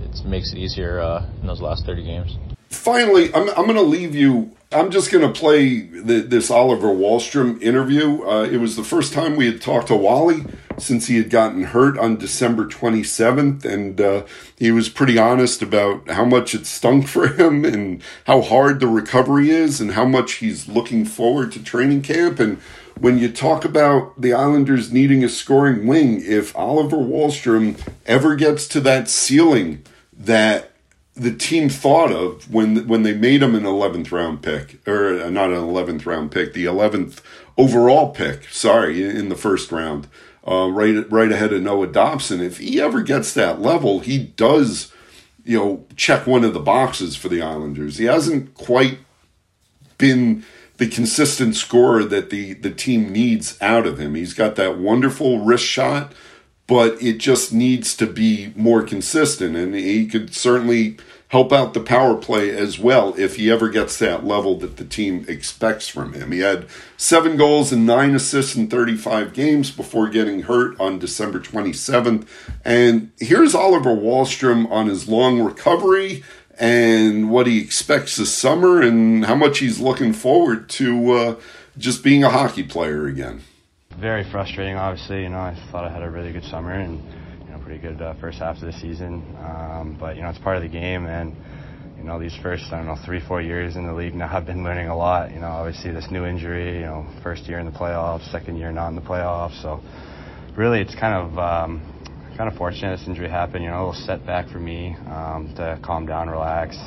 [0.00, 2.47] it makes it easier uh, in those last 30 games.
[2.68, 4.54] Finally, I'm, I'm going to leave you.
[4.70, 8.22] I'm just going to play the, this Oliver Wahlstrom interview.
[8.22, 10.44] Uh, it was the first time we had talked to Wally
[10.76, 14.24] since he had gotten hurt on December 27th, and uh,
[14.56, 18.86] he was pretty honest about how much it stunk for him and how hard the
[18.86, 22.38] recovery is and how much he's looking forward to training camp.
[22.38, 22.58] And
[23.00, 28.68] when you talk about the Islanders needing a scoring wing, if Oliver Wahlstrom ever gets
[28.68, 30.67] to that ceiling that
[31.18, 35.30] the team thought of when when they made him an 11th round pick, or uh,
[35.30, 37.20] not an 11th round pick, the 11th
[37.56, 40.06] overall pick, sorry, in the first round,
[40.46, 42.40] uh, right right ahead of Noah Dobson.
[42.40, 44.92] If he ever gets that level, he does,
[45.44, 47.98] you know, check one of the boxes for the Islanders.
[47.98, 48.98] He hasn't quite
[49.98, 50.44] been
[50.78, 54.14] the consistent scorer that the the team needs out of him.
[54.14, 56.12] He's got that wonderful wrist shot,
[56.68, 60.96] but it just needs to be more consistent and he could certainly
[61.28, 64.84] help out the power play as well if he ever gets that level that the
[64.84, 66.30] team expects from him.
[66.30, 66.66] He had
[66.96, 72.26] 7 goals and 9 assists in 35 games before getting hurt on December 27th.
[72.64, 76.22] And here's Oliver Wahlstrom on his long recovery
[76.58, 81.36] and what he expects this summer and how much he's looking forward to uh,
[81.76, 83.42] just being a hockey player again.
[84.00, 85.22] Very frustrating, obviously.
[85.22, 87.02] You know, I thought I had a really good summer and
[87.44, 89.24] you know pretty good uh, first half of the season.
[89.40, 91.34] Um, but you know, it's part of the game, and
[91.96, 94.46] you know these first I don't know three four years in the league now I've
[94.46, 95.32] been learning a lot.
[95.32, 96.76] You know, obviously this new injury.
[96.76, 99.60] You know, first year in the playoffs, second year not in the playoffs.
[99.62, 99.80] So
[100.56, 101.82] really, it's kind of um,
[102.36, 103.64] kind of fortunate this injury happened.
[103.64, 106.78] You know, a little setback for me um, to calm down, relax.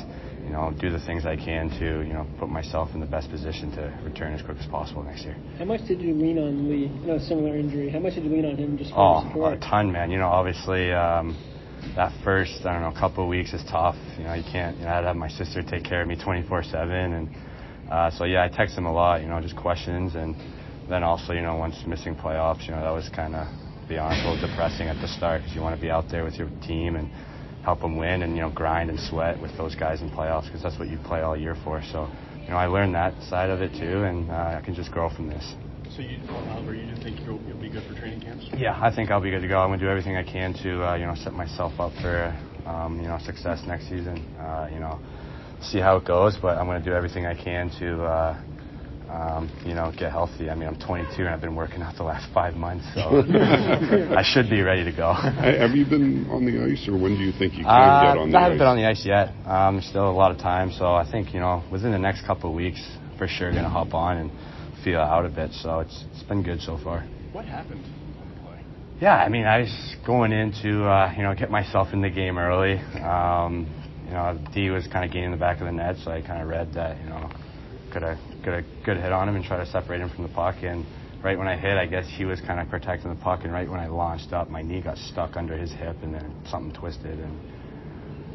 [0.44, 3.30] You know, do the things I can to you know put myself in the best
[3.30, 5.36] position to return as quick as possible next year.
[5.58, 6.88] How much did you lean on Lee?
[6.88, 7.90] You know, similar injury.
[7.90, 9.58] How much did you lean on him just for oh, support?
[9.58, 10.10] a ton, man.
[10.10, 10.92] You know, obviously.
[10.92, 11.36] Um,
[11.96, 13.96] that first, I don't know, couple of weeks is tough.
[14.16, 14.78] You know, you can't.
[14.78, 17.28] You know, I had to have my sister take care of me 24/7, and
[17.90, 19.20] uh, so yeah, I text him a lot.
[19.20, 20.36] You know, just questions, and
[20.88, 23.48] then also, you know, once missing playoffs, you know, that was kind of
[23.88, 26.24] be honest, a little depressing at the start because you want to be out there
[26.24, 27.10] with your team and
[27.62, 30.62] help them win and you know grind and sweat with those guys in playoffs because
[30.62, 31.82] that's what you play all year for.
[31.92, 32.10] So
[32.44, 35.08] you know I learned that side of it too, and uh, I can just grow
[35.08, 35.54] from this.
[35.96, 38.48] So you, Albert, you just think you'll, you'll, be good for training camps?
[38.56, 39.58] Yeah, I think I'll be good to go.
[39.60, 42.34] I'm gonna do everything I can to uh, you know set myself up for
[42.66, 44.18] um, you know success next season.
[44.38, 44.98] Uh, you know,
[45.60, 48.42] see how it goes, but I'm gonna do everything I can to uh,
[49.12, 50.48] um, you know, get healthy.
[50.48, 53.00] I mean, I'm 22 and I've been working out the last five months, so
[54.16, 55.12] I should be ready to go.
[55.12, 58.18] Have you been on the ice, or when do you think you can uh, get
[58.18, 58.40] on the ice?
[58.40, 59.28] I haven't been on the ice yet.
[59.46, 62.26] Um, there's still a lot of time, so I think you know, within the next
[62.26, 62.80] couple of weeks,
[63.18, 64.30] for sure, gonna hop on and
[64.82, 65.50] feel out a bit.
[65.60, 67.06] So it's it's been good so far.
[67.32, 67.84] What happened?
[69.00, 72.10] Yeah, I mean, I was going in to uh, you know get myself in the
[72.10, 72.78] game early.
[72.96, 73.68] Um,
[74.06, 76.40] you know, D was kind of gaining the back of the net, so I kind
[76.40, 77.30] of read that you know
[77.92, 80.32] could have get a good hit on him and try to separate him from the
[80.32, 80.56] puck.
[80.62, 80.84] And
[81.22, 83.40] right when I hit, I guess he was kind of protecting the puck.
[83.44, 86.34] And right when I launched up, my knee got stuck under his hip, and then
[86.46, 87.38] something twisted, and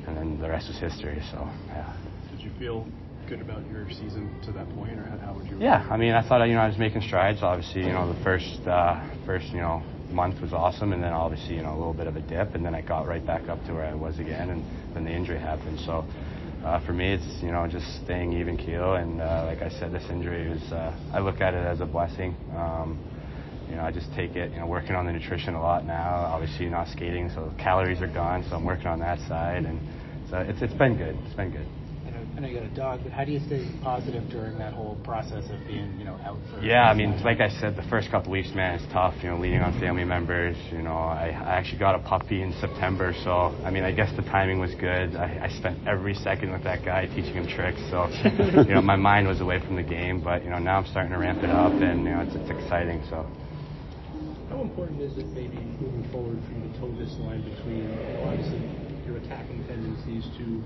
[0.07, 1.21] and then the rest was history.
[1.31, 1.93] So yeah.
[2.31, 2.87] Did you feel
[3.27, 5.57] good about your season to that point, or how would you?
[5.59, 7.39] Yeah, I mean, I thought you know I was making strides.
[7.43, 11.55] Obviously, you know the first uh, first you know month was awesome, and then obviously
[11.55, 13.63] you know a little bit of a dip, and then I got right back up
[13.65, 14.63] to where I was again, and
[14.95, 15.79] then the injury happened.
[15.81, 16.05] So
[16.63, 19.91] uh, for me, it's you know just staying even keel, and uh, like I said,
[19.91, 22.35] this injury is uh, I look at it as a blessing.
[22.55, 22.99] Um,
[23.69, 24.51] you know, I just take it.
[24.53, 26.25] You know, working on the nutrition a lot now.
[26.25, 28.45] Obviously, not skating, so calories are gone.
[28.49, 29.79] So I'm working on that side, and
[30.29, 31.15] so it's it's been good.
[31.25, 31.86] It's been good.
[32.37, 34.95] I know you got a dog, but how do you stay positive during that whole
[35.03, 36.61] process of being, you know, out for?
[36.61, 39.15] Yeah, I mean, like I said, the first couple weeks, man, it's tough.
[39.23, 40.55] You know, leaning on family members.
[40.71, 44.15] You know, I, I actually got a puppy in September, so I mean, I guess
[44.15, 45.15] the timing was good.
[45.15, 48.05] I, I spent every second with that guy teaching him tricks, so
[48.69, 50.21] you know, my mind was away from the game.
[50.21, 52.51] But you know, now I'm starting to ramp it up, and you know, it's, it's
[52.51, 53.01] exciting.
[53.09, 53.25] So.
[54.49, 57.89] How important is it maybe moving forward for you to toe this line between
[58.21, 58.61] obviously
[59.09, 60.61] your attacking tendencies to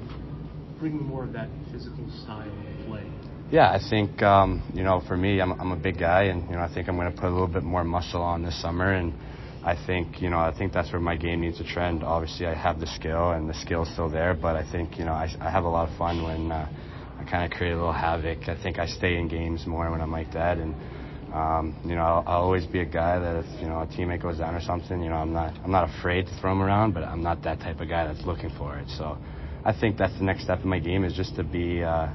[0.82, 3.06] bring more of that physical style of play?
[3.52, 6.56] Yeah, I think um, you know for me, I'm, I'm a big guy, and you
[6.56, 8.94] know I think I'm going to put a little bit more muscle on this summer,
[8.94, 9.14] and
[9.64, 12.04] I think you know I think that's where my game needs to trend.
[12.04, 15.14] Obviously, I have the skill, and the skill's still there, but I think you know
[15.14, 16.68] I, I have a lot of fun when uh,
[17.20, 18.50] I kind of create a little havoc.
[18.50, 20.74] I think I stay in games more when I'm like that, and
[21.32, 24.24] um, you know I'll, I'll always be a guy that if you know a teammate
[24.24, 26.94] goes down or something, you know I'm not I'm not afraid to throw him around,
[26.94, 28.88] but I'm not that type of guy that's looking for it.
[28.98, 29.20] So.
[29.64, 32.07] I think that's the next step in my game is just to be, uh,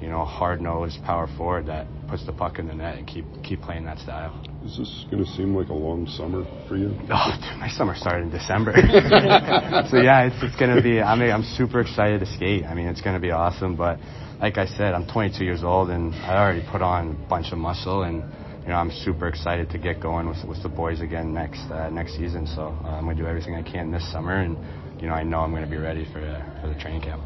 [0.00, 3.24] you know, hard nosed power forward that puts the puck in the net and keep
[3.42, 4.44] keep playing that style.
[4.64, 6.88] Is this going to seem like a long summer for you?
[7.10, 8.72] Oh, dude, my summer started in December.
[9.90, 11.00] so yeah, it's, it's going to be.
[11.00, 12.64] I mean, I'm super excited to skate.
[12.64, 13.76] I mean, it's going to be awesome.
[13.76, 13.98] But
[14.40, 17.58] like I said, I'm 22 years old and I already put on a bunch of
[17.58, 18.22] muscle and.
[18.68, 21.88] You know, I'm super excited to get going with, with the boys again next uh,
[21.88, 22.46] next season.
[22.46, 24.58] So uh, I'm going to do everything I can this summer, and
[25.00, 27.22] you know, I know I'm going to be ready for the, for the training camp.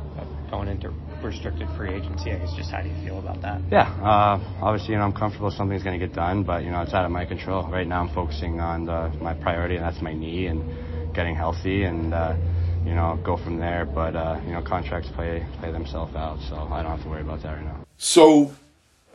[0.50, 0.92] Going into
[1.22, 3.62] restricted free agency, I guess just how do you feel about that?
[3.70, 6.82] Yeah, uh, obviously, you know, I'm comfortable something's going to get done, but, you know,
[6.82, 7.66] it's out of my control.
[7.68, 11.84] Right now I'm focusing on the, my priority, and that's my knee and getting healthy
[11.84, 12.36] and, uh,
[12.84, 13.86] you know, go from there.
[13.86, 17.22] But, uh, you know, contracts play, play themselves out, so I don't have to worry
[17.22, 17.86] about that right now.
[17.96, 18.52] So,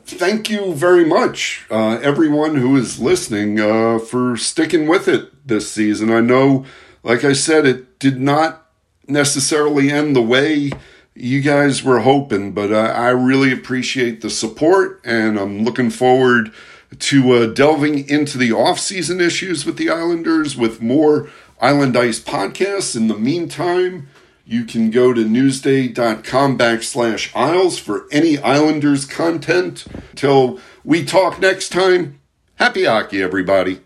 [0.05, 5.71] thank you very much, uh, everyone who is listening, uh, for sticking with it this
[5.71, 6.09] season.
[6.09, 6.65] I know,
[7.03, 8.67] like I said, did not
[9.07, 10.71] necessarily end the way
[11.15, 16.53] you guys were hoping, but uh, I really appreciate the support, and I'm looking forward
[16.99, 21.29] to uh, delving into the off-season issues with the Islanders with more
[21.59, 22.95] Island Ice podcasts.
[22.95, 24.09] In the meantime,
[24.45, 29.85] you can go to newsday.com backslash Isles for any Islanders content.
[30.15, 32.19] Till we talk next time,
[32.55, 33.81] happy hockey, everybody.